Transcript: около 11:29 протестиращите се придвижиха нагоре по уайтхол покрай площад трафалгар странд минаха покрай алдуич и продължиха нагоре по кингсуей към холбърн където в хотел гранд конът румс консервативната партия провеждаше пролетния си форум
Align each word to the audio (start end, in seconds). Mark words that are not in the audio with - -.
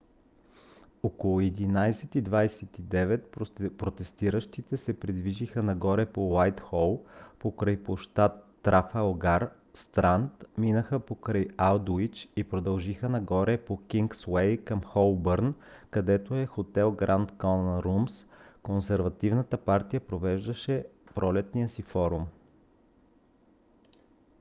около 1.03 1.39
11:29 1.41 3.71
протестиращите 3.77 4.77
се 4.77 4.99
придвижиха 4.99 5.63
нагоре 5.63 6.05
по 6.05 6.27
уайтхол 6.31 7.05
покрай 7.39 7.83
площад 7.83 8.45
трафалгар 8.63 9.49
странд 9.73 10.31
минаха 10.57 10.99
покрай 10.99 11.45
алдуич 11.57 12.29
и 12.35 12.43
продължиха 12.43 13.09
нагоре 13.09 13.57
по 13.65 13.77
кингсуей 13.87 14.57
към 14.57 14.81
холбърн 14.83 15.55
където 15.91 16.33
в 16.33 16.45
хотел 16.47 16.91
гранд 16.91 17.31
конът 17.37 17.85
румс 17.85 18.25
консервативната 18.63 19.57
партия 19.57 20.01
провеждаше 20.01 20.85
пролетния 21.15 21.69
си 21.69 21.81
форум 21.81 22.27